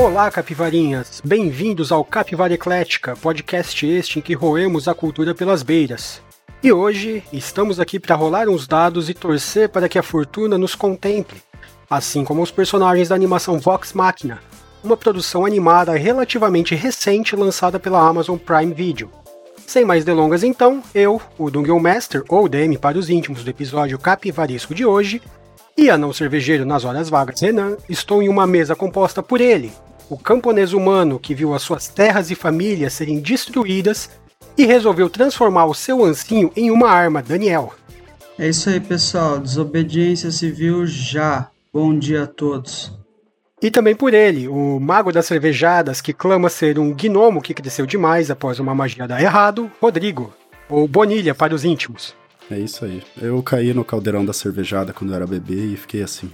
[0.00, 1.20] Olá, capivarinhas!
[1.22, 6.22] Bem-vindos ao Capivara Eclética, podcast este em que roemos a cultura pelas beiras.
[6.62, 10.74] E hoje estamos aqui para rolar uns dados e torcer para que a fortuna nos
[10.74, 11.42] contemple,
[11.88, 14.38] assim como os personagens da animação Vox Machina,
[14.82, 19.10] uma produção animada relativamente recente lançada pela Amazon Prime Video.
[19.66, 23.98] Sem mais delongas então, eu, o Dungeon Master, ou DM para os íntimos do episódio
[23.98, 25.20] capivaresco de hoje,
[25.76, 29.70] e a não cervejeiro nas horas vagas Renan, estou em uma mesa composta por ele,
[30.10, 34.10] o camponês humano que viu as suas terras e famílias serem destruídas
[34.58, 37.72] e resolveu transformar o seu ancinho em uma arma, Daniel.
[38.36, 39.38] É isso aí, pessoal.
[39.38, 41.48] Desobediência civil já.
[41.72, 42.92] Bom dia a todos.
[43.62, 47.86] E também por ele, o mago das cervejadas que clama ser um gnomo que cresceu
[47.86, 50.32] demais após uma magia dar errado, Rodrigo,
[50.68, 52.14] ou Bonilha para os íntimos.
[52.50, 53.02] É isso aí.
[53.20, 56.30] Eu caí no caldeirão da cervejada quando eu era bebê e fiquei assim.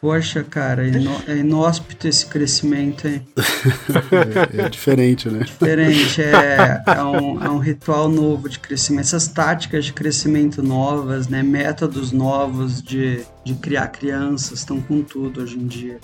[0.00, 0.92] Poxa, cara, é,
[1.26, 3.26] é inóspito esse crescimento, hein?
[4.54, 5.40] é, é, diferente, né?
[5.40, 9.06] Diferente, é, é, um, é um ritual novo de crescimento.
[9.06, 11.42] Essas táticas de crescimento novas, né?
[11.42, 15.98] Métodos novos de, de criar crianças estão com tudo hoje em dia.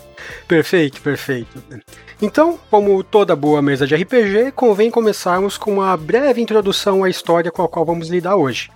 [0.48, 1.62] Perfeito, perfeito.
[2.20, 7.52] Então, como toda boa mesa de RPG, convém começarmos com uma breve introdução à história
[7.52, 8.70] com a qual vamos lidar hoje.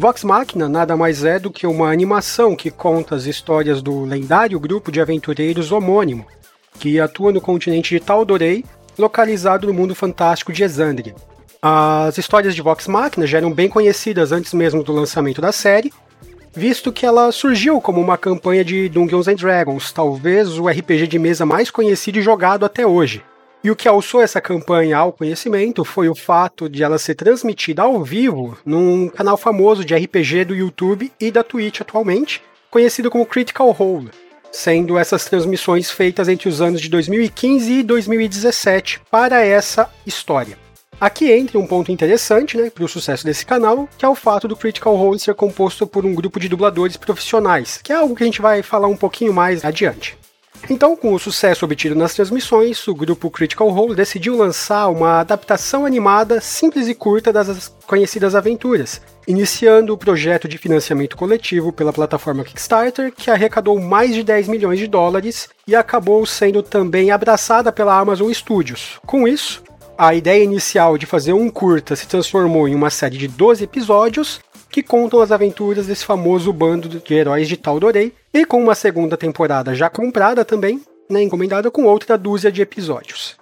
[0.00, 4.58] Vox Machina nada mais é do que uma animação que conta as histórias do lendário
[4.58, 6.24] grupo de aventureiros homônimo,
[6.78, 8.64] que atua no continente de Tal'Dorei,
[8.98, 11.14] localizado no mundo fantástico de Exandria.
[11.60, 15.92] As histórias de Vox Machina já eram bem conhecidas antes mesmo do lançamento da série,
[16.50, 21.18] visto que ela surgiu como uma campanha de Dungeons and Dragons, talvez o RPG de
[21.18, 23.22] mesa mais conhecido e jogado até hoje.
[23.62, 27.82] E o que alçou essa campanha ao conhecimento foi o fato de ela ser transmitida
[27.82, 33.26] ao vivo num canal famoso de RPG do YouTube e da Twitch atualmente, conhecido como
[33.26, 34.10] Critical Role,
[34.50, 40.56] sendo essas transmissões feitas entre os anos de 2015 e 2017 para essa história.
[40.98, 44.48] Aqui entra um ponto interessante né, para o sucesso desse canal, que é o fato
[44.48, 48.22] do Critical Role ser composto por um grupo de dubladores profissionais, que é algo que
[48.22, 50.19] a gente vai falar um pouquinho mais adiante.
[50.68, 55.86] Então, com o sucesso obtido nas transmissões, o grupo Critical Role decidiu lançar uma adaptação
[55.86, 62.44] animada simples e curta das conhecidas aventuras, iniciando o projeto de financiamento coletivo pela plataforma
[62.44, 67.98] Kickstarter, que arrecadou mais de 10 milhões de dólares e acabou sendo também abraçada pela
[67.98, 69.00] Amazon Studios.
[69.06, 69.62] Com isso,
[69.98, 74.40] a ideia inicial de fazer um curta se transformou em uma série de 12 episódios
[74.70, 79.16] que contam as aventuras desse famoso bando de heróis de Tal'Dorei, e com uma segunda
[79.16, 83.36] temporada já comprada também, né, encomendada com outra dúzia de episódios.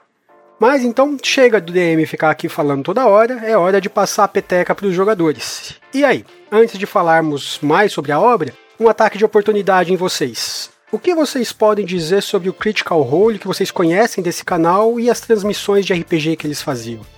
[0.58, 4.28] Mas então chega do DM ficar aqui falando toda hora, é hora de passar a
[4.28, 5.74] peteca para os jogadores.
[5.94, 10.70] E aí, antes de falarmos mais sobre a obra, um ataque de oportunidade em vocês.
[10.90, 15.10] O que vocês podem dizer sobre o Critical Role que vocês conhecem desse canal e
[15.10, 17.17] as transmissões de RPG que eles faziam?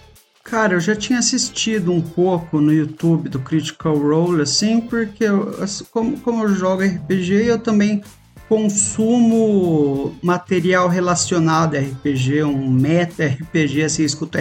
[0.51, 5.55] Cara, eu já tinha assistido um pouco no YouTube do Critical Role, assim, porque eu,
[5.93, 8.03] como, como eu jogo RPG, eu também
[8.49, 14.39] consumo material relacionado a RPG, um meta RPG, assim, escuto,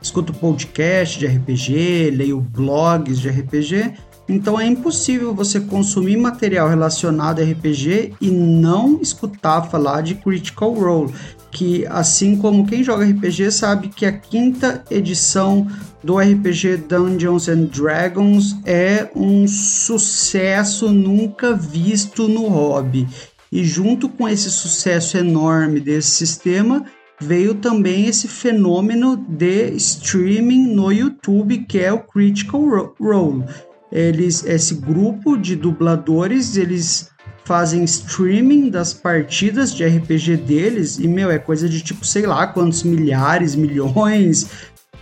[0.00, 3.92] escuto podcast de RPG, leio blogs de RPG,
[4.32, 10.72] então é impossível você consumir material relacionado a RPG e não escutar falar de Critical
[10.72, 11.12] Role
[11.52, 15.68] que assim como quem joga RPG sabe que a quinta edição
[16.02, 23.06] do RPG Dungeons and Dragons é um sucesso nunca visto no hobby.
[23.52, 26.86] E junto com esse sucesso enorme desse sistema,
[27.20, 33.44] veio também esse fenômeno de streaming no YouTube, que é o Critical Role.
[33.92, 37.12] Eles, esse grupo de dubladores, eles
[37.44, 42.46] fazem streaming das partidas de RPG deles e, meu, é coisa de tipo, sei lá
[42.46, 44.48] quantos milhares, milhões,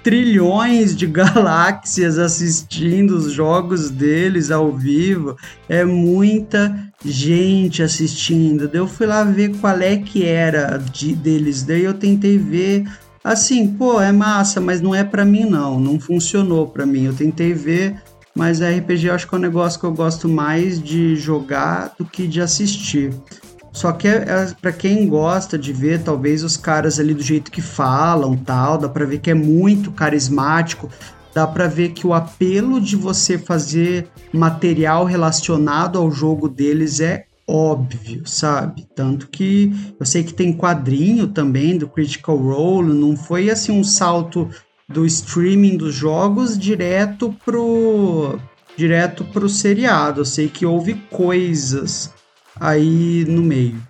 [0.02, 5.36] trilhões de galáxias assistindo os jogos deles ao vivo.
[5.68, 8.66] É muita gente assistindo.
[8.68, 11.62] Daí eu fui lá ver qual é que era de, deles.
[11.62, 12.84] Daí eu tentei ver
[13.22, 17.04] assim, pô, é massa, mas não é para mim não, não funcionou para mim.
[17.04, 18.00] Eu tentei ver
[18.34, 22.04] mas RPG eu acho que é um negócio que eu gosto mais de jogar do
[22.04, 23.12] que de assistir.
[23.72, 27.50] Só que é, é para quem gosta de ver, talvez os caras ali do jeito
[27.50, 30.90] que falam, tal, dá para ver que é muito carismático,
[31.34, 37.26] dá para ver que o apelo de você fazer material relacionado ao jogo deles é
[37.46, 38.86] óbvio, sabe?
[38.94, 43.82] Tanto que eu sei que tem quadrinho também do Critical Role, não foi assim um
[43.82, 44.48] salto
[44.90, 48.38] do streaming dos jogos direto pro
[48.76, 50.20] direto pro seriado.
[50.20, 52.12] Eu sei que houve coisas
[52.58, 53.80] aí no meio.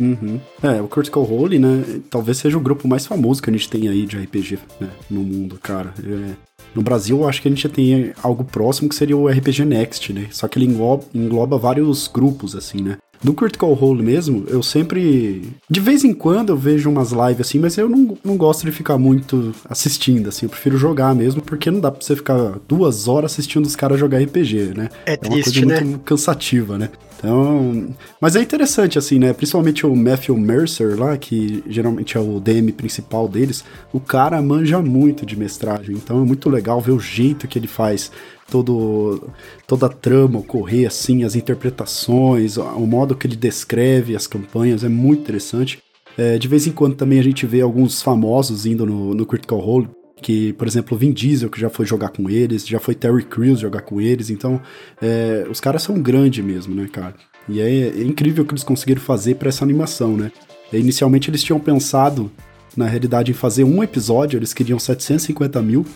[0.00, 0.40] Uhum.
[0.62, 2.00] É, o Critical Role, né?
[2.08, 5.22] Talvez seja o grupo mais famoso que a gente tem aí de RPG né, no
[5.22, 5.92] mundo, cara.
[5.98, 6.34] É,
[6.74, 10.12] no Brasil, eu acho que a gente tem algo próximo que seria o RPG Next,
[10.12, 10.28] né?
[10.30, 12.98] Só que ele engloba, engloba vários grupos, assim, né?
[13.22, 15.42] Do Critical Role mesmo, eu sempre.
[15.68, 18.72] De vez em quando eu vejo umas lives assim, mas eu não, não gosto de
[18.72, 20.46] ficar muito assistindo, assim.
[20.46, 23.98] Eu prefiro jogar mesmo, porque não dá pra você ficar duas horas assistindo os caras
[23.98, 24.88] jogar RPG, né?
[25.04, 25.80] É, é uma triste, coisa né?
[25.80, 26.90] muito cansativa, né?
[27.18, 27.88] Então.
[28.20, 29.32] Mas é interessante, assim, né?
[29.32, 33.64] Principalmente o Matthew Mercer lá, que geralmente é o DM principal deles.
[33.92, 35.96] O cara manja muito de mestragem.
[35.96, 38.10] Então é muito legal ver o jeito que ele faz
[38.50, 39.30] todo,
[39.66, 44.88] toda a trama ocorrer, assim, as interpretações, o modo que ele descreve as campanhas, é
[44.88, 45.78] muito interessante.
[46.16, 49.60] É, de vez em quando também a gente vê alguns famosos indo no, no Critical
[49.60, 49.88] Role,
[50.20, 53.60] que, por exemplo, Vin Diesel, que já foi jogar com eles, já foi Terry Crews
[53.60, 54.60] jogar com eles, então
[55.00, 57.14] é, os caras são grandes mesmo, né, cara?
[57.48, 60.32] E é, é incrível o que eles conseguiram fazer para essa animação, né?
[60.72, 62.30] E, inicialmente eles tinham pensado,
[62.76, 65.86] na realidade, em fazer um episódio, eles queriam 750 mil,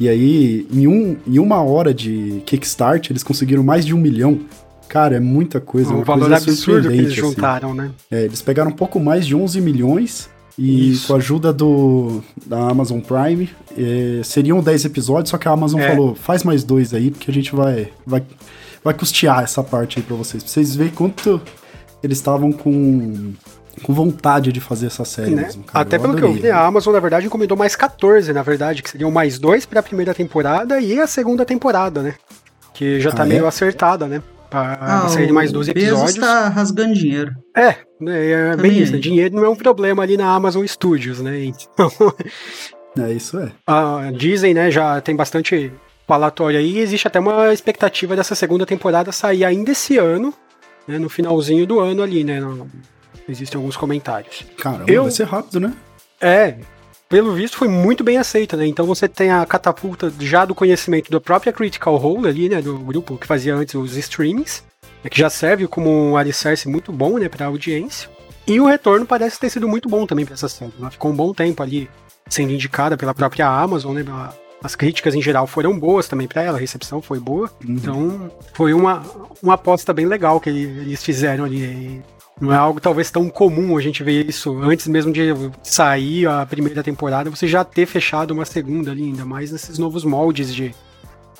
[0.00, 4.40] e aí, em, um, em uma hora de Kickstart, eles conseguiram mais de um milhão.
[4.88, 5.90] Cara, é muita coisa.
[5.92, 7.20] Um uma valor coisa absurdo que eles assim.
[7.20, 7.90] juntaram, né?
[8.10, 11.06] É, eles pegaram um pouco mais de 11 milhões e Isso.
[11.08, 15.80] com a ajuda do, da Amazon Prime, é, seriam 10 episódios, só que a Amazon
[15.80, 15.88] É.
[15.90, 18.22] falou, faz mais dois aí, porque a gente vai, vai,
[18.82, 20.42] vai custear essa parte aí pra vocês.
[20.42, 21.40] Pra vocês verem quanto
[22.02, 23.32] eles estavam com,
[23.82, 25.42] com vontade de fazer essa série Né?
[25.42, 25.80] mesmo, cara.
[25.82, 26.42] Até pelo que eu adorei.
[26.42, 29.82] vi, a Amazon, na verdade, encomendou mais 14, na verdade, que seriam mais dois pra
[29.82, 32.14] primeira temporada e a segunda temporada, né?
[32.74, 33.28] Que já tá Ah, é?
[33.28, 34.22] meio acertada, né?
[34.50, 36.18] Pra sair o mais 12 Bezos episódios.
[36.18, 37.32] tá rasgando dinheiro.
[37.54, 38.92] É, né, é Também bem isso.
[38.92, 38.96] é.
[38.96, 39.00] né?
[39.02, 41.44] Dinheiro não é um problema ali na Amazon Studios, né?
[41.44, 41.90] Então,
[42.98, 43.52] É, isso é.
[43.66, 45.70] a Disney, né, já tem bastante
[46.06, 46.76] falatório aí.
[46.76, 50.32] e Existe até uma expectativa dessa segunda temporada sair ainda esse ano,
[50.86, 50.98] né?
[50.98, 52.40] No finalzinho do ano ali, né?
[52.40, 52.66] no-
[53.28, 54.44] Existem alguns comentários.
[54.58, 55.74] Caramba, Eu- vai ser rápido, né?
[56.20, 56.56] É,
[57.08, 58.66] pelo visto foi muito bem aceita, né?
[58.66, 62.60] Então você tem a catapulta já do conhecimento da própria Critical Role ali, né?
[62.60, 64.62] Do grupo que fazia antes os streamings,
[65.04, 68.08] né, que já serve como um alicerce muito bom, né, pra audiência.
[68.46, 70.72] E o retorno parece ter sido muito bom também pra essa série.
[70.80, 71.88] Ela ficou um bom tempo ali
[72.28, 74.04] sendo indicada pela própria Amazon, né?
[74.62, 77.48] As críticas em geral foram boas também pra ela, a recepção foi boa.
[77.64, 79.02] Então foi uma,
[79.40, 82.02] uma aposta bem legal que eles fizeram ali.
[82.40, 85.22] Não é algo talvez tão comum a gente ver isso antes mesmo de
[85.62, 90.04] sair a primeira temporada, você já ter fechado uma segunda ali, ainda mais nesses novos
[90.04, 90.72] moldes de,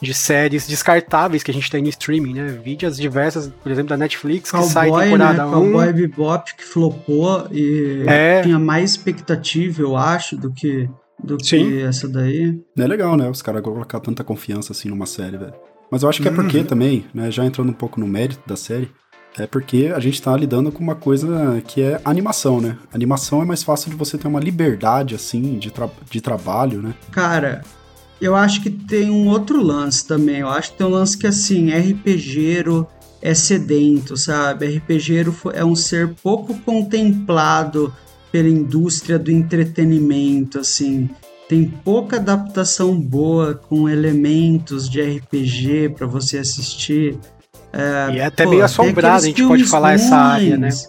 [0.01, 2.47] de séries descartáveis que a gente tem no streaming, né?
[2.65, 5.11] Vídeos diversas, por exemplo, da Netflix, que sai Cowboy, né?
[5.13, 5.51] temporada 1.
[5.53, 8.43] Cowboy Bebop que flopou e É.
[8.43, 10.89] tinha mais expectativa, eu acho, do que,
[11.23, 11.69] do Sim.
[11.71, 12.61] que essa daí.
[12.77, 13.29] É legal, né?
[13.31, 15.55] Os caras colocar tanta confiança assim numa série, velho.
[15.91, 16.37] Mas eu acho que é Uhum.
[16.37, 17.31] porque também, né?
[17.31, 18.91] Já entrando um pouco no mérito da série,
[19.37, 22.77] é porque a gente tá lidando com uma coisa que é animação, né?
[22.93, 26.95] Animação é mais fácil de você ter uma liberdade, assim, de, tra de trabalho, né?
[27.11, 27.63] Cara,
[28.21, 30.39] eu acho que tem um outro lance também.
[30.39, 32.87] Eu acho que tem um lance que, assim, RPGero
[33.23, 34.67] é sedento, sabe?
[34.77, 37.93] RPGero é um ser pouco contemplado
[38.31, 41.09] pela indústria do entretenimento, assim.
[41.49, 47.19] Tem pouca adaptação boa com elementos de RPG pra você assistir.
[48.13, 50.69] E é até Pô, meio assombrado, a gente pode falar essa área, né?
[50.69, 50.89] ruins.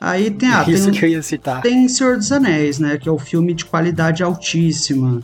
[0.00, 1.62] Aí tem, ah, Isso tem, que eu ia citar.
[1.62, 2.98] tem Senhor dos Anéis, né?
[2.98, 5.20] Que é o filme de qualidade altíssima.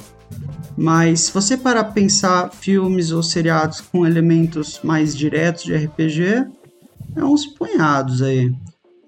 [0.76, 6.47] Mas se você parar pra pensar filmes ou seriados com elementos mais diretos de RPG,
[7.17, 8.55] é uns punhados aí.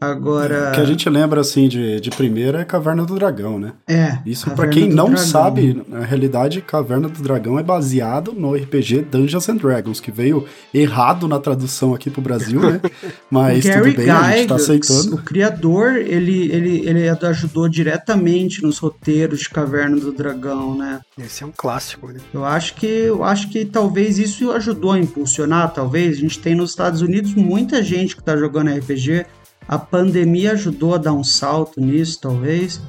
[0.01, 0.71] Agora.
[0.71, 3.73] O que a gente lembra, assim, de, de primeira é Caverna do Dragão, né?
[3.87, 4.19] É.
[4.25, 5.25] Isso pra Caverna quem não Dragão.
[5.27, 10.47] sabe, na realidade, Caverna do Dragão é baseado no RPG Dungeons and Dragons, que veio
[10.73, 12.81] errado na tradução aqui pro Brasil, né?
[13.31, 15.15] Mas Gary tudo bem, a gente tá Gygax, aceitando.
[15.17, 21.01] o criador, ele, ele, ele ajudou diretamente nos roteiros de Caverna do Dragão, né?
[21.19, 22.21] Esse é um clássico, né?
[22.33, 26.17] Eu acho que eu acho que talvez isso ajudou a impulsionar, talvez.
[26.17, 29.27] A gente tem nos Estados Unidos muita gente que tá jogando RPG.
[29.69, 32.81] A pandemia ajudou a dar um salto nisso, talvez.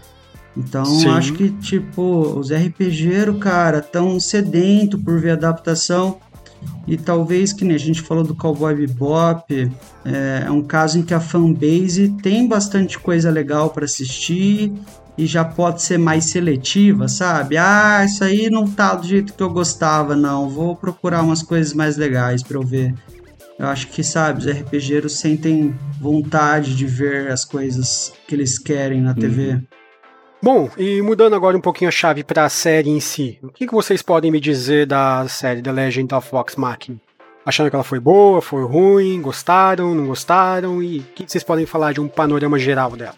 [0.56, 1.10] Então, Sim.
[1.10, 2.02] acho que tipo,
[2.38, 6.20] os RPGeros, cara, tão sedento por ver adaptação.
[6.88, 9.72] E talvez que nem a gente falou do Cowboy Bebop,
[10.06, 14.72] é, é um caso em que a fanbase tem bastante coisa legal para assistir
[15.18, 17.58] e já pode ser mais seletiva, sabe?
[17.58, 20.50] Ah, isso aí não tá do jeito que eu gostava, não.
[20.50, 22.94] Vou procurar umas coisas mais legais para eu ver.
[23.62, 29.00] Eu acho que, sabe, os RPGeros sentem vontade de ver as coisas que eles querem
[29.00, 29.62] na TV.
[30.42, 33.68] Bom, e mudando agora um pouquinho a chave para a série em si, o que,
[33.68, 37.00] que vocês podem me dizer da série The Legend of Vox Machina?
[37.46, 40.82] Achando que ela foi boa, foi ruim, gostaram, não gostaram?
[40.82, 43.16] E o que, que vocês podem falar de um panorama geral dela?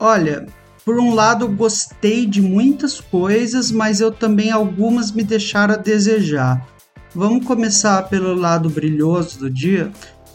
[0.00, 0.44] Olha,
[0.84, 6.73] por um lado, gostei de muitas coisas, mas eu também algumas me deixaram a desejar.
[7.14, 9.92] Vamos começar pelo lado brilhoso do dia.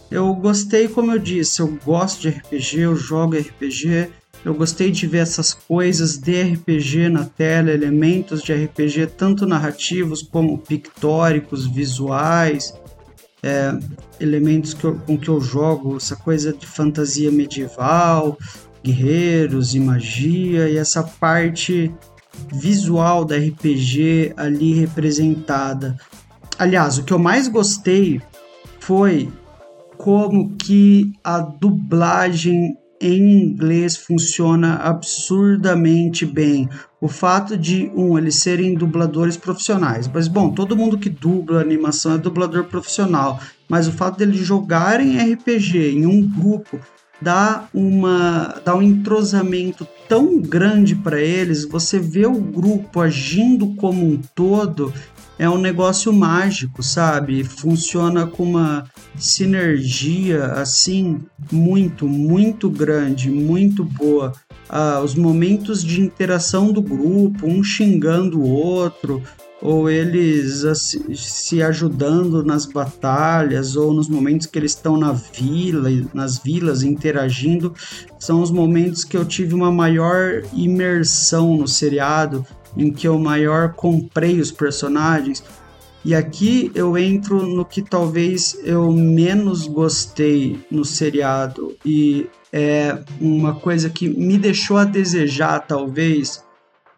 [0.09, 4.09] Eu gostei, como eu disse, eu gosto de RPG, eu jogo RPG.
[4.45, 10.21] Eu gostei de ver essas coisas de RPG na tela, elementos de RPG, tanto narrativos
[10.21, 12.73] como pictóricos, visuais,
[13.43, 13.77] é,
[14.17, 18.37] elementos que eu, com que eu jogo, essa coisa de fantasia medieval,
[18.81, 21.93] guerreiros e magia, e essa parte
[22.53, 25.97] visual da RPG ali representada.
[26.59, 28.21] Aliás, o que eu mais gostei
[28.81, 29.31] foi
[29.97, 36.67] como que a dublagem em inglês funciona absurdamente bem.
[36.99, 40.05] O fato de, um, eles serem dubladores profissionais.
[40.13, 43.39] Mas, bom, todo mundo que dubla animação é dublador profissional.
[43.69, 46.77] Mas o fato deles jogarem RPG em um grupo
[47.21, 51.63] dá, uma, dá um entrosamento tão grande para eles.
[51.63, 54.93] Você vê o grupo agindo como um todo
[55.39, 57.45] é um negócio mágico, sabe?
[57.45, 58.83] Funciona com uma
[59.17, 64.33] sinergia assim muito, muito grande, muito boa.
[64.67, 69.23] Ah, os momentos de interação do grupo, um xingando o outro,
[69.61, 75.89] ou eles assim, se ajudando nas batalhas, ou nos momentos que eles estão na vila,
[76.13, 77.73] nas vilas interagindo,
[78.19, 82.45] são os momentos que eu tive uma maior imersão no seriado
[82.77, 85.43] em que eu maior comprei os personagens.
[86.03, 93.55] E aqui eu entro no que talvez eu menos gostei no seriado e é uma
[93.55, 96.43] coisa que me deixou a desejar, talvez.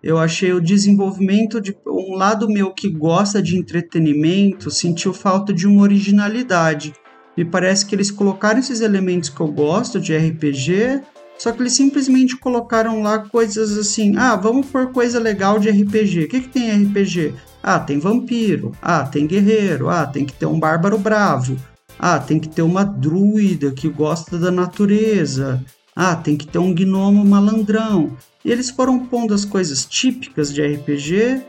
[0.04, 5.68] Eu achei o desenvolvimento de um lado meu que gosta de entretenimento sentiu falta de
[5.68, 6.94] uma originalidade.
[7.36, 11.02] Me parece que eles colocaram esses elementos que eu gosto de RPG
[11.42, 16.26] só que eles simplesmente colocaram lá coisas assim: ah, vamos pôr coisa legal de RPG.
[16.26, 17.34] O que, que tem RPG?
[17.64, 18.74] Ah, tem vampiro.
[18.80, 19.90] Ah, tem guerreiro.
[19.90, 21.58] Ah, tem que ter um bárbaro bravo.
[21.98, 25.66] Ah, tem que ter uma druida que gosta da natureza.
[25.96, 28.16] Ah, tem que ter um gnomo malandrão.
[28.46, 31.42] E eles foram pondo as coisas típicas de RPG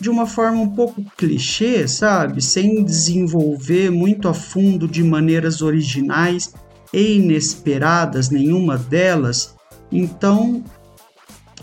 [0.00, 2.40] de uma forma um pouco clichê, sabe?
[2.40, 6.52] Sem desenvolver muito a fundo de maneiras originais
[6.92, 9.54] e inesperadas, nenhuma delas.
[9.90, 10.62] Então,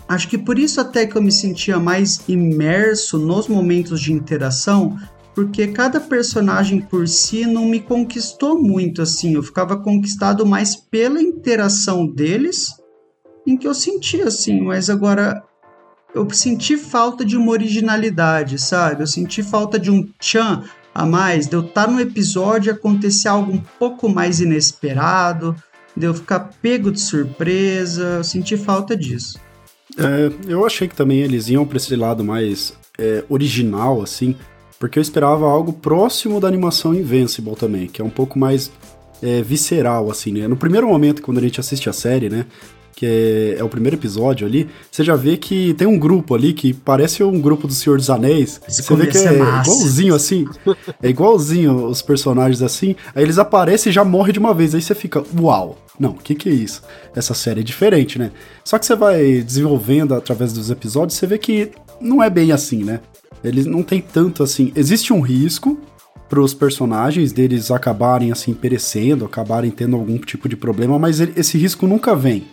[0.08, 4.98] acho que por isso até que eu me sentia mais imerso nos momentos de interação,
[5.34, 11.22] porque cada personagem por si não me conquistou muito assim, eu ficava conquistado mais pela
[11.22, 12.74] interação deles,
[13.46, 15.42] em que eu sentia assim, mas agora
[16.14, 19.02] eu senti falta de uma originalidade, sabe?
[19.02, 22.72] Eu senti falta de um tchan, a mais, de eu estar tá no episódio e
[22.72, 25.54] acontecer algo um pouco mais inesperado,
[25.96, 29.38] de eu ficar pego de surpresa, eu senti falta disso.
[29.98, 34.36] É, eu achei que também eles iam para esse lado mais é, original, assim,
[34.78, 38.70] porque eu esperava algo próximo da animação Invincible também, que é um pouco mais
[39.22, 40.48] é, visceral, assim, né?
[40.48, 42.46] No primeiro momento, quando a gente assiste a série, né?
[43.00, 46.52] Que é, é, o primeiro episódio ali, você já vê que tem um grupo ali
[46.52, 48.60] que parece um grupo do Senhor dos Anéis.
[48.68, 50.44] Esse você vê que é, é igualzinho assim.
[51.02, 52.94] É igualzinho os personagens assim.
[53.14, 54.74] Aí eles aparecem e já morrem de uma vez.
[54.74, 55.78] Aí você fica, uau!
[55.98, 56.82] Não, o que, que é isso?
[57.16, 58.32] Essa série é diferente, né?
[58.62, 61.70] Só que você vai desenvolvendo através dos episódios, você vê que
[62.02, 63.00] não é bem assim, né?
[63.42, 64.72] Eles não tem tanto assim.
[64.76, 65.80] Existe um risco
[66.28, 71.32] para os personagens deles acabarem assim perecendo, acabarem tendo algum tipo de problema, mas ele,
[71.34, 72.44] esse risco nunca vem.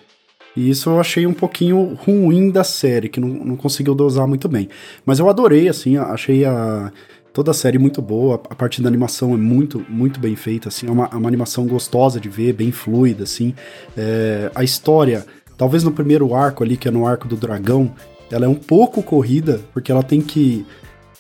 [0.57, 4.49] E isso eu achei um pouquinho ruim da série, que não, não conseguiu dosar muito
[4.49, 4.67] bem.
[5.05, 6.91] Mas eu adorei, assim, achei a,
[7.31, 10.87] toda a série muito boa, a parte da animação é muito, muito bem feita, assim,
[10.87, 13.53] é uma, uma animação gostosa de ver, bem fluida, assim.
[13.95, 17.93] É, a história, talvez no primeiro arco ali, que é no arco do dragão,
[18.31, 20.65] ela é um pouco corrida, porque ela tem que,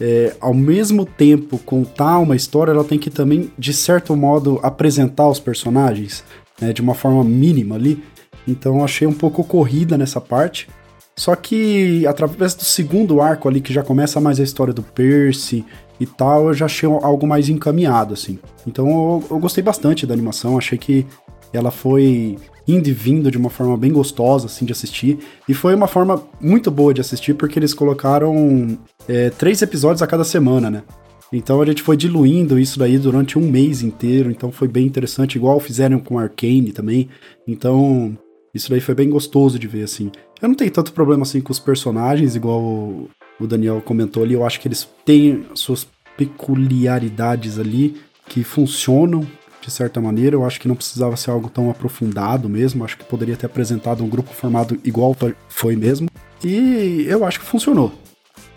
[0.01, 5.29] é, ao mesmo tempo contar uma história, ela tem que também, de certo modo, apresentar
[5.29, 6.23] os personagens,
[6.59, 8.03] né, de uma forma mínima ali.
[8.47, 10.67] Então achei um pouco corrida nessa parte.
[11.15, 15.65] Só que através do segundo arco ali, que já começa mais a história do Percy
[15.99, 18.37] e tal, eu já achei algo mais encaminhado, assim.
[18.67, 21.05] Então eu, eu gostei bastante da animação, achei que
[21.51, 22.37] ela foi
[22.67, 25.17] indo e vindo de uma forma bem gostosa, assim, de assistir.
[25.47, 28.77] E foi uma forma muito boa de assistir, porque eles colocaram
[29.07, 30.83] é, três episódios a cada semana, né?
[31.31, 35.35] Então a gente foi diluindo isso daí durante um mês inteiro, então foi bem interessante,
[35.35, 37.09] igual fizeram com Arcane também.
[37.45, 38.17] Então
[38.57, 40.11] isso daí foi bem gostoso de ver, assim.
[40.41, 43.09] Eu não tenho tanto problema, assim, com os personagens, igual o,
[43.39, 44.33] o Daniel comentou ali.
[44.33, 45.87] Eu acho que eles têm suas
[46.17, 47.95] peculiaridades ali
[48.27, 49.25] que funcionam,
[49.61, 50.35] de certa maneira.
[50.35, 52.83] Eu acho que não precisava ser algo tão aprofundado mesmo.
[52.83, 55.15] Acho que poderia ter apresentado um grupo formado igual
[55.47, 56.09] foi mesmo.
[56.43, 57.91] E eu acho que funcionou.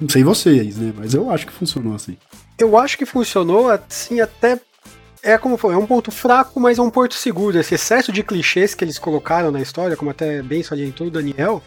[0.00, 0.92] Não sei vocês, né?
[0.96, 2.16] Mas eu acho que funcionou assim.
[2.58, 4.60] Eu acho que funcionou, assim, até.
[5.22, 7.58] É como foi, é um ponto fraco, mas é um porto seguro.
[7.58, 11.62] Esse excesso de clichês que eles colocaram na história, como até bem salientou o Daniel,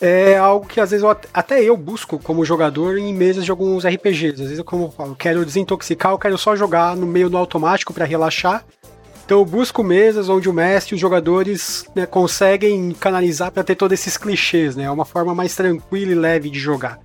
[0.00, 3.86] é algo que às vezes eu, até eu busco como jogador em mesas de alguns
[3.86, 4.34] RPGs.
[4.34, 7.38] Às vezes, eu, como eu falo, quero desintoxicar, eu quero só jogar no meio no
[7.38, 8.64] automático para relaxar.
[9.24, 13.74] Então eu busco mesas onde o mestre e os jogadores né, conseguem canalizar para ter
[13.74, 14.84] todos esses clichês, né?
[14.84, 16.98] É uma forma mais tranquila e leve de jogar.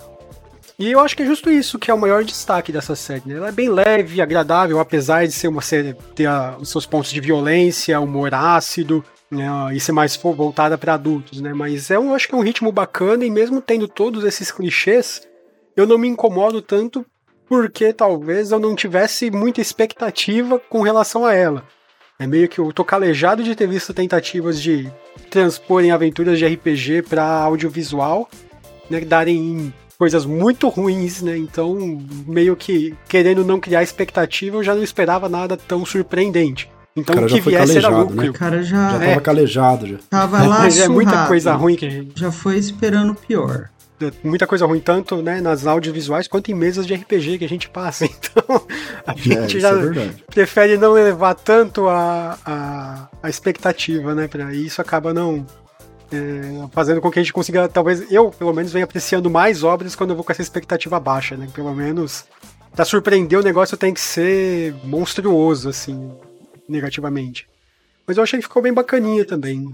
[0.83, 3.21] E eu acho que é justo isso que é o maior destaque dessa série.
[3.25, 3.35] Né?
[3.35, 7.09] Ela é bem leve, agradável, apesar de ser uma série ter a, os seus pontos
[7.09, 11.53] de violência, humor ácido, né, e ser mais voltada para adultos, né?
[11.53, 14.51] Mas é um, eu acho que é um ritmo bacana e mesmo tendo todos esses
[14.51, 15.21] clichês,
[15.73, 17.05] eu não me incomodo tanto
[17.47, 21.63] porque talvez eu não tivesse muita expectativa com relação a ela.
[22.19, 24.91] É meio que eu tô calejado de ter visto tentativas de
[25.29, 28.29] transporem aventuras de RPG para audiovisual,
[28.89, 31.37] né, darem coisas muito ruins, né?
[31.37, 36.69] Então, meio que querendo não criar expectativa, eu já não esperava nada tão surpreendente.
[36.95, 38.15] Então o que viesse era lucro.
[38.15, 38.31] Né?
[38.31, 39.97] cara já, já tava é, calejado já.
[40.09, 42.19] Tava lá Mas é muita coisa ruim que a gente...
[42.19, 43.69] Já foi esperando o pior.
[43.99, 47.49] É, muita coisa ruim, tanto né, nas audiovisuais quanto em mesas de RPG que a
[47.49, 48.05] gente passa.
[48.13, 48.61] Então,
[49.05, 54.27] a é, gente é, já é prefere não elevar tanto a, a, a expectativa, né?
[54.27, 55.45] Pra isso acaba não,
[56.13, 59.95] é, fazendo com que a gente consiga, talvez eu, pelo menos, venha apreciando mais obras
[59.95, 61.47] quando eu vou com essa expectativa baixa, né?
[61.53, 62.25] Pelo menos,
[62.75, 66.11] pra surpreender o negócio tem que ser monstruoso, assim,
[66.67, 67.47] negativamente.
[68.05, 69.73] Mas eu achei que ficou bem bacaninha também.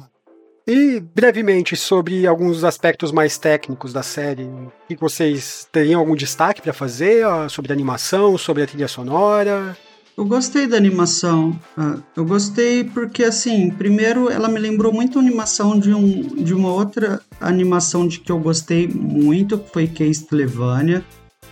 [0.67, 4.47] E, brevemente, sobre alguns aspectos mais técnicos da série,
[4.87, 9.75] que vocês teriam algum destaque para fazer sobre a animação, sobre a trilha sonora?
[10.19, 11.57] Eu gostei da animação.
[11.77, 16.53] Ah, eu gostei porque, assim, primeiro ela me lembrou muito a animação de, um, de
[16.53, 21.05] uma outra animação de que eu gostei muito, que foi Castlevania.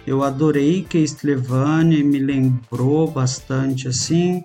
[0.06, 4.44] Eu adorei Castlevania e me lembrou bastante, assim.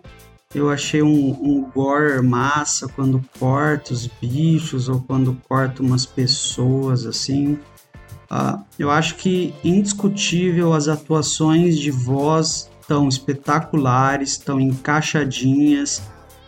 [0.54, 7.06] Eu achei um, um gore massa quando corta os bichos ou quando corta umas pessoas,
[7.06, 7.58] assim.
[8.30, 16.02] Uh, eu acho que indiscutível as atuações de voz estão espetaculares, estão encaixadinhas,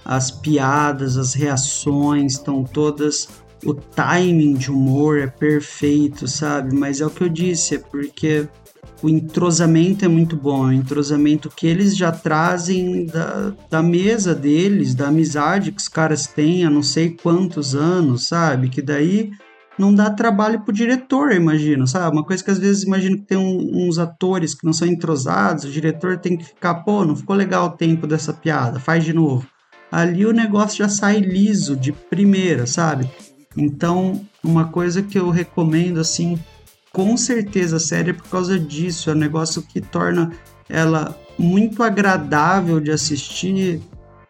[0.05, 3.29] as piadas, as reações estão todas.
[3.65, 6.77] O timing de humor é perfeito, sabe?
[6.77, 8.47] Mas é o que eu disse, é porque
[9.03, 14.95] o entrosamento é muito bom, o entrosamento que eles já trazem da, da mesa deles,
[14.95, 18.69] da amizade que os caras têm há não sei quantos anos, sabe?
[18.69, 19.33] Que daí
[19.79, 22.17] não dá trabalho pro diretor, imagino, sabe?
[22.17, 25.65] Uma coisa que às vezes imagino que tem um, uns atores que não são entrosados,
[25.65, 29.13] o diretor tem que ficar, pô, não ficou legal o tempo dessa piada, faz de
[29.13, 29.47] novo.
[29.91, 33.11] Ali o negócio já sai liso de primeira, sabe?
[33.57, 36.39] Então, uma coisa que eu recomendo, assim,
[36.93, 40.33] com certeza a série é por causa disso, é um negócio que torna
[40.69, 43.81] ela muito agradável de assistir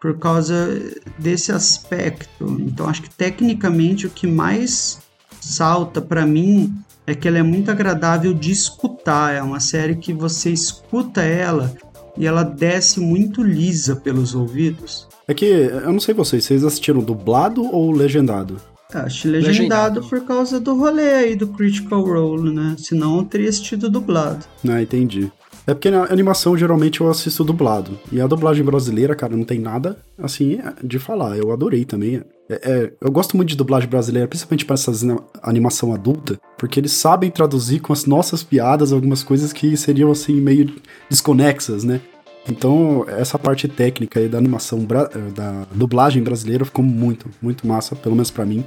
[0.00, 0.82] por causa
[1.18, 2.58] desse aspecto.
[2.60, 4.98] Então, acho que tecnicamente o que mais
[5.44, 6.74] salta para mim
[7.06, 9.34] é que ela é muito agradável de escutar.
[9.34, 11.74] É uma série que você escuta ela
[12.16, 15.06] e ela desce muito lisa pelos ouvidos.
[15.26, 18.60] É que, eu não sei vocês, vocês assistiram dublado ou legendado?
[18.92, 22.76] Acho legendado, legendado por causa do rolê aí do Critical Role, né?
[22.78, 24.44] Senão eu teria assistido dublado.
[24.68, 25.32] Ah, entendi.
[25.66, 27.98] É porque na animação geralmente eu assisto dublado.
[28.12, 31.36] E a dublagem brasileira, cara, não tem nada assim de falar.
[31.36, 32.22] Eu adorei também.
[32.48, 35.02] É, é, eu gosto muito de dublagem brasileira, principalmente para essas
[35.42, 40.34] animação adulta, porque eles sabem traduzir com as nossas piadas algumas coisas que seriam assim
[40.40, 40.74] meio
[41.08, 42.00] desconexas, né?
[42.46, 44.86] Então, essa parte técnica aí da animação,
[45.34, 48.62] da dublagem brasileira ficou muito, muito massa, pelo menos para mim.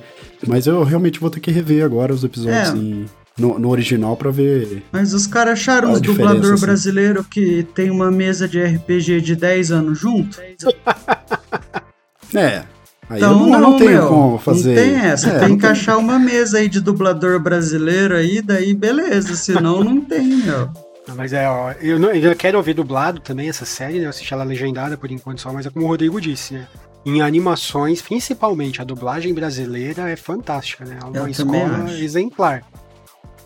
[0.48, 2.76] Mas eu realmente vou ter que rever agora os episódios é.
[2.76, 3.06] em,
[3.38, 4.84] no, no, original para ver.
[4.92, 6.66] Mas os caras acharam os dublador assim.
[6.66, 10.40] brasileiro que tem uma mesa de RPG de 10 anos junto?
[12.34, 12.64] é,
[13.10, 14.76] Aí então, não, não, tem como fazer.
[14.76, 15.30] Não tem essa.
[15.30, 19.34] É, tem que achar uma mesa aí de dublador brasileiro aí, daí beleza.
[19.36, 20.70] Senão não tem, meu.
[21.16, 24.06] Mas é, ó, eu, não, eu quero ouvir dublado também essa série, né?
[24.06, 26.68] Eu assisti ela legendada por enquanto só, mas é como o Rodrigo disse, né?
[27.06, 31.00] Em animações, principalmente, a dublagem brasileira é fantástica, né?
[31.02, 32.62] É uma eu escola exemplar.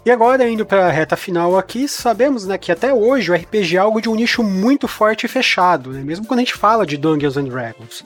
[0.04, 3.76] E agora, indo para a reta final aqui, sabemos né, que até hoje o RPG
[3.76, 6.04] é algo de um nicho muito forte e fechado, né?
[6.04, 8.04] mesmo quando a gente fala de Dungeons and Dragons.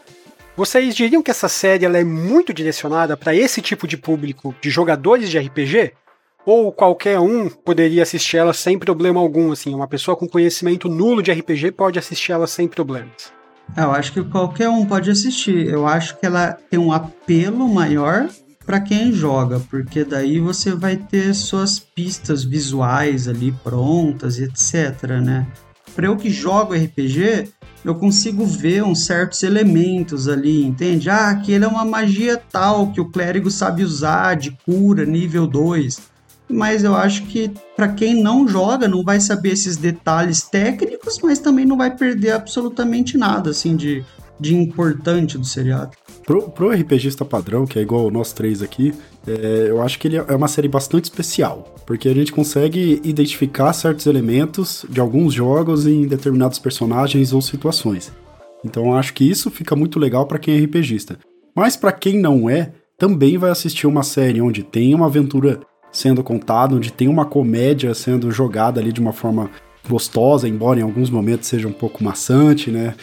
[0.58, 4.70] Vocês diriam que essa série ela é muito direcionada para esse tipo de público de
[4.70, 5.94] jogadores de RPG?
[6.46, 11.24] Ou qualquer um poderia assistir ela sem problema algum, assim, uma pessoa com conhecimento nulo
[11.24, 13.34] de RPG pode assistir ela sem problemas?
[13.76, 15.68] Eu acho que qualquer um pode assistir.
[15.68, 18.30] Eu acho que ela tem um apelo maior
[18.66, 25.48] para quem joga, porque daí você vai ter suas pistas visuais ali prontas, etc, né?
[25.96, 27.50] Para eu que jogo RPG,
[27.86, 31.10] eu consigo ver uns certos elementos ali, entende?
[31.10, 36.16] Ah, aquele é uma magia tal que o clérigo sabe usar de cura nível 2
[36.48, 41.40] mas eu acho que para quem não joga não vai saber esses detalhes técnicos, mas
[41.40, 44.04] também não vai perder absolutamente nada assim de,
[44.40, 45.98] de importante do seriado.
[46.26, 48.94] Pro, pro RPGista padrão, que é igual nós três aqui,
[49.28, 53.72] é, eu acho que ele é uma série bastante especial, porque a gente consegue identificar
[53.74, 58.12] certos elementos de alguns jogos em determinados personagens ou situações.
[58.64, 61.20] Então eu acho que isso fica muito legal para quem é RPGista.
[61.56, 65.60] Mas para quem não é, também vai assistir uma série onde tem uma aventura
[65.92, 69.52] sendo contado, onde tem uma comédia sendo jogada ali de uma forma
[69.88, 72.96] gostosa, embora em alguns momentos seja um pouco maçante, né?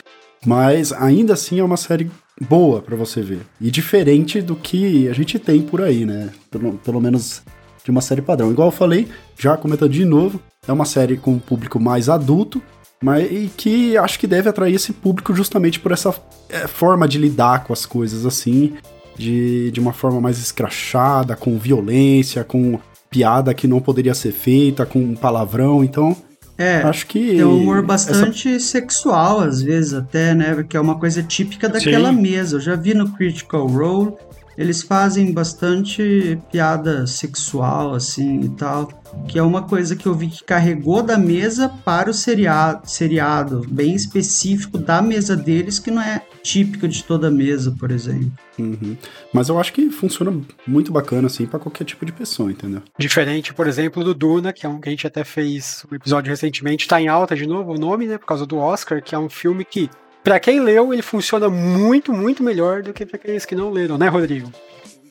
[0.44, 3.42] Mas ainda assim é uma série boa para você ver.
[3.60, 6.30] E diferente do que a gente tem por aí, né?
[6.50, 7.42] Pelo, pelo menos
[7.84, 8.50] de uma série padrão.
[8.50, 12.62] Igual eu falei, já comentando de novo, é uma série com um público mais adulto,
[13.02, 16.14] mas e que acho que deve atrair esse público justamente por essa
[16.48, 18.74] é, forma de lidar com as coisas assim,
[19.16, 22.78] de, de uma forma mais escrachada, com violência, com
[23.10, 26.16] piada que não poderia ser feita, com palavrão, então.
[26.62, 27.36] É, acho que.
[27.36, 28.66] Tem um humor bastante essa...
[28.66, 30.64] sexual, às vezes, até, né?
[30.68, 32.20] Que é uma coisa típica daquela Sim.
[32.20, 32.56] mesa.
[32.56, 34.12] Eu já vi no Critical Role
[34.56, 38.88] eles fazem bastante piada sexual, assim, e tal,
[39.28, 43.66] que é uma coisa que eu vi que carregou da mesa para o seriado, seriado
[43.68, 48.32] bem específico da mesa deles, que não é típico de toda mesa, por exemplo.
[48.58, 48.96] Uhum.
[49.32, 50.34] Mas eu acho que funciona
[50.66, 52.82] muito bacana, assim, para qualquer tipo de pessoa, entendeu?
[52.98, 56.30] Diferente, por exemplo, do Duna, que é um que a gente até fez um episódio
[56.30, 59.18] recentemente, tá em alta de novo o nome, né, por causa do Oscar, que é
[59.18, 59.88] um filme que
[60.22, 63.98] Pra quem leu, ele funciona muito, muito melhor do que pra aqueles que não leram,
[63.98, 64.52] né, Rodrigo?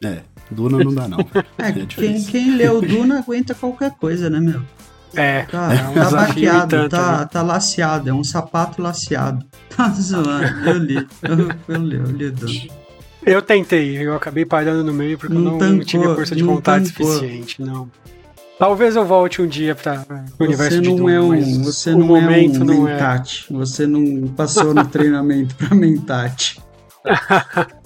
[0.04, 1.19] É, Duna não dá, não.
[1.58, 4.62] é, é quem, quem leu Duna aguenta qualquer coisa, né, meu?
[5.13, 7.28] É, tá, é um tá baqueado, tanto, tá, né?
[7.30, 9.45] tá laceado, é um sapato laceado.
[9.71, 12.82] Tá zoando, eu li, eu, eu li, eu li Duna.
[13.26, 16.43] Eu tentei, eu acabei parando no meio porque não eu não, tancou, tive força de
[16.43, 17.89] vontade suficiente, não.
[18.62, 20.06] Talvez eu volte um dia para
[20.39, 23.47] o universo não de é um, Você não momento é um não mentate.
[23.50, 23.54] É.
[23.58, 26.62] Você não passou no treinamento para mentate.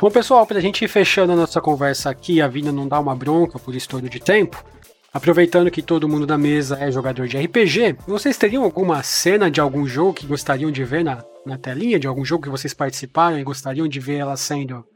[0.00, 2.98] Bom, pessoal, para a gente ir fechando a nossa conversa aqui, a vida não dá
[2.98, 4.64] uma bronca por estouro de tempo,
[5.12, 9.60] aproveitando que todo mundo da mesa é jogador de RPG, vocês teriam alguma cena de
[9.60, 13.38] algum jogo que gostariam de ver na, na telinha, de algum jogo que vocês participaram
[13.38, 14.86] e gostariam de ver ela sendo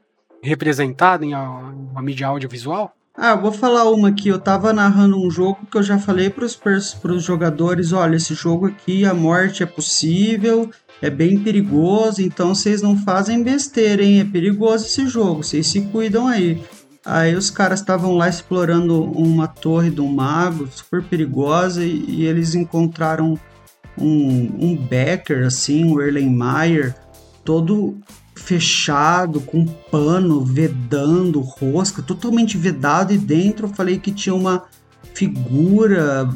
[0.42, 2.96] representada em uma mídia audiovisual?
[3.16, 4.28] Ah, vou falar uma aqui.
[4.28, 8.66] Eu tava narrando um jogo que eu já falei pros, pros jogadores: olha, esse jogo
[8.66, 14.20] aqui, a morte é possível, é bem perigoso, então vocês não fazem besteira, hein?
[14.20, 16.62] É perigoso esse jogo, vocês se cuidam aí.
[17.04, 22.54] Aí os caras estavam lá explorando uma torre um mago super perigosa e, e eles
[22.54, 23.38] encontraram
[23.96, 26.94] um, um Becker, assim, um Erlenmeyer,
[27.44, 27.96] todo
[28.46, 34.62] fechado, com pano, vedando, rosca, totalmente vedado, e dentro eu falei que tinha uma
[35.12, 36.32] figura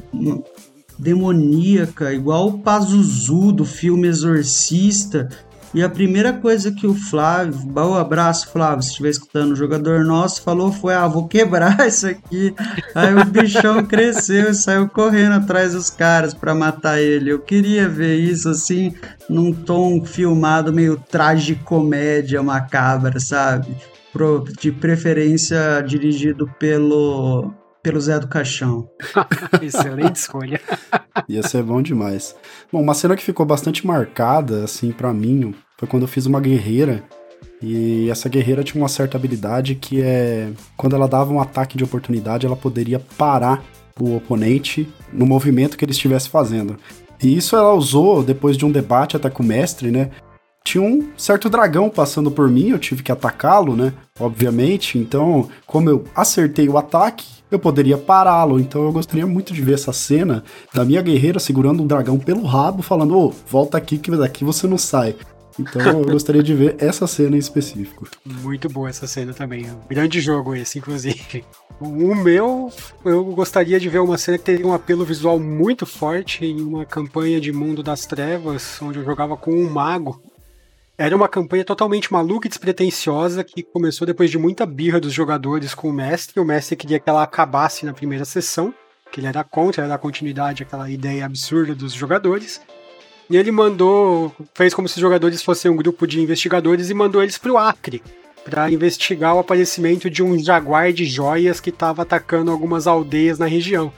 [0.98, 5.28] demoníaca, igual o Pazuzu do filme Exorcista,
[5.72, 10.04] e a primeira coisa que o Flávio, bom abraço Flávio, se estiver escutando, o jogador
[10.04, 12.54] nosso falou foi: Ah, vou quebrar isso aqui.
[12.94, 17.30] Aí o bichão cresceu e saiu correndo atrás dos caras para matar ele.
[17.30, 18.94] Eu queria ver isso assim,
[19.28, 23.76] num tom filmado meio tragicomédia macabra, sabe?
[24.58, 28.88] De preferência dirigido pelo pelo Zé do Caixão.
[29.62, 30.60] Excelente escolha.
[31.28, 32.34] Ia ser bom demais.
[32.72, 36.40] Bom, uma cena que ficou bastante marcada, assim, para mim, foi quando eu fiz uma
[36.40, 37.02] guerreira.
[37.62, 40.50] E essa guerreira tinha uma certa habilidade que é.
[40.76, 43.62] Quando ela dava um ataque de oportunidade, ela poderia parar
[43.98, 46.78] o oponente no movimento que ele estivesse fazendo.
[47.22, 50.10] E isso ela usou depois de um debate até com o mestre, né?
[50.64, 53.92] Tinha um certo dragão passando por mim, eu tive que atacá-lo, né?
[54.18, 54.98] Obviamente.
[54.98, 58.60] Então, como eu acertei o ataque, eu poderia pará-lo.
[58.60, 62.44] Então, eu gostaria muito de ver essa cena da minha guerreira segurando um dragão pelo
[62.44, 65.16] rabo, falando: Ô, oh, volta aqui que daqui você não sai.
[65.58, 68.06] Então, eu gostaria de ver essa cena em específico.
[68.24, 69.66] Muito boa essa cena também.
[69.66, 71.44] Um grande jogo esse, inclusive.
[71.80, 72.70] O meu,
[73.04, 76.84] eu gostaria de ver uma cena que teria um apelo visual muito forte em uma
[76.84, 80.20] campanha de Mundo das Trevas, onde eu jogava com um mago
[81.00, 85.74] era uma campanha totalmente maluca e despretensiosa que começou depois de muita birra dos jogadores
[85.74, 86.38] com o mestre.
[86.38, 88.74] O mestre queria que ela acabasse na primeira sessão,
[89.10, 92.60] que ele era contra, era a continuidade, aquela ideia absurda dos jogadores.
[93.30, 97.22] E ele mandou, fez como se os jogadores fossem um grupo de investigadores e mandou
[97.22, 98.02] eles pro Acre
[98.44, 103.46] para investigar o aparecimento de um jaguar de joias que estava atacando algumas aldeias na
[103.46, 103.90] região.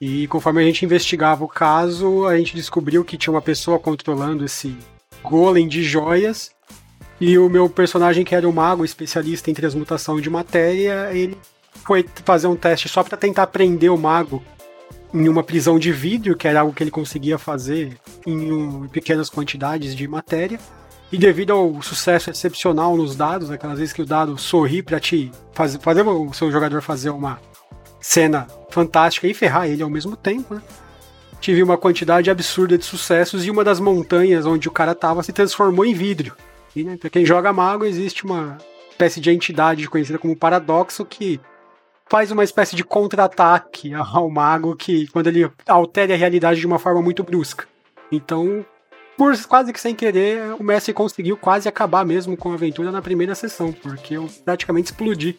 [0.00, 4.44] E conforme a gente investigava o caso, a gente descobriu que tinha uma pessoa controlando
[4.44, 4.76] esse
[5.22, 6.50] golem de joias.
[7.20, 11.36] E o meu personagem, que era o mago, especialista em transmutação de matéria, ele
[11.84, 14.42] foi fazer um teste só para tentar prender o mago
[15.12, 19.30] em uma prisão de vidro, que era algo que ele conseguia fazer em, um, pequenas
[19.30, 20.60] quantidades de matéria.
[21.10, 25.32] E devido ao sucesso excepcional nos dados, aquelas vezes que o dado sorri para te
[25.54, 27.40] fazer, fazer o seu jogador fazer uma
[28.00, 30.62] cena fantástica e ferrar ele ao mesmo tempo, né?
[31.40, 35.32] Tive uma quantidade absurda de sucessos e uma das montanhas onde o cara tava se
[35.32, 36.34] transformou em vidro.
[36.74, 38.58] E, né, pra quem joga mago, existe uma
[38.90, 41.40] espécie de entidade conhecida como paradoxo que
[42.08, 46.78] faz uma espécie de contra-ataque ao mago que quando ele altera a realidade de uma
[46.78, 47.66] forma muito brusca.
[48.10, 48.64] Então,
[49.16, 53.02] por quase que sem querer, o Messi conseguiu quase acabar mesmo com a aventura na
[53.02, 55.38] primeira sessão, porque eu praticamente explodi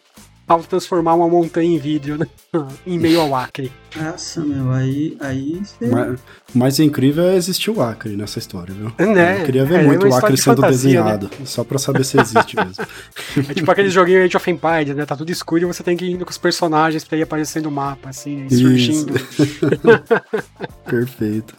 [0.50, 2.26] ao transformar uma montanha em vidro né?
[2.86, 3.70] em meio ao Acre.
[3.96, 5.16] Nossa, meu, aí.
[5.20, 5.86] aí cê...
[5.86, 6.20] mas,
[6.54, 8.92] mas incrível é existir o Acre nessa história, viu?
[9.12, 9.40] Né?
[9.40, 11.46] Eu queria ver é, muito é o Acre sendo fantasia, desenhado, né?
[11.46, 12.84] só pra saber se existe mesmo.
[13.50, 15.06] É tipo aquele joguinho Age of Empires, né?
[15.06, 17.66] Tá tudo escuro e você tem que ir indo com os personagens pra ir aparecendo
[17.66, 19.14] o mapa, assim, surgindo.
[20.84, 21.54] Perfeito.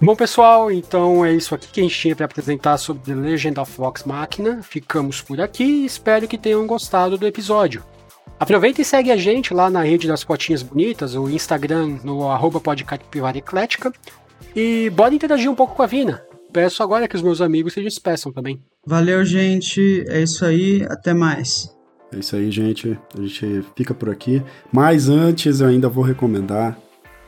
[0.00, 3.58] Bom, pessoal, então é isso aqui que a gente tinha para apresentar sobre The Legend
[3.58, 4.62] of Vox Machina.
[4.62, 7.82] Ficamos por aqui e espero que tenham gostado do episódio.
[8.38, 12.62] Aproveita e segue a gente lá na rede das fotinhas bonitas, o Instagram no arroba
[13.34, 13.92] Eclética.
[14.54, 16.22] E bora interagir um pouco com a Vina.
[16.52, 18.62] Peço agora que os meus amigos se despeçam também.
[18.86, 20.04] Valeu, gente.
[20.06, 20.86] É isso aí.
[20.88, 21.76] Até mais.
[22.12, 22.96] É isso aí, gente.
[23.16, 24.40] A gente fica por aqui.
[24.72, 26.78] Mas antes, eu ainda vou recomendar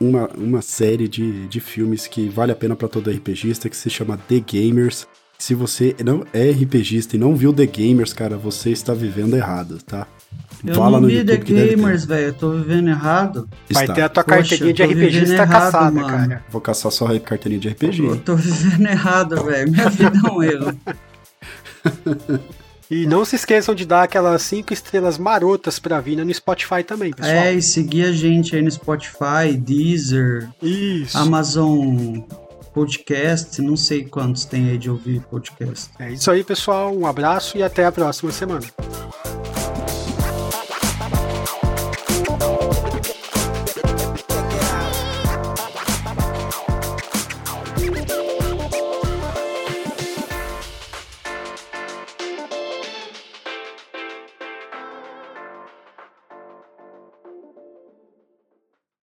[0.01, 3.89] uma, uma série de, de filmes que vale a pena para todo RPGista, que se
[3.89, 5.07] chama The Gamers.
[5.37, 9.79] Se você não é RPGista e não viu The Gamers, cara, você está vivendo errado,
[9.83, 10.07] tá?
[10.65, 12.27] Eu Fala não vi The Gamers, velho.
[12.27, 13.49] Eu tô vivendo errado.
[13.71, 16.07] Vai ter a tua Poxa, carteirinha de RPG tá caçada, mano.
[16.07, 16.45] cara.
[16.49, 18.05] Vou caçar só a carteirinha de RPG.
[18.05, 19.71] Eu tô vivendo errado, velho.
[19.71, 20.77] Minha vida é um erro.
[22.91, 27.13] E não se esqueçam de dar aquelas cinco estrelas marotas pra Vina no Spotify também,
[27.13, 27.37] pessoal.
[27.37, 31.17] É, e seguir a gente aí no Spotify, Deezer, Isso.
[31.17, 32.19] Amazon
[32.73, 35.89] Podcast, não sei quantos tem aí de ouvir podcast.
[35.99, 36.93] É isso aí, pessoal.
[36.93, 38.65] Um abraço e até a próxima semana.